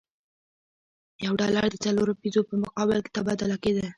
[1.25, 3.85] یو ډالر د څلورو پیزو په مقابل کې تبادله کېده.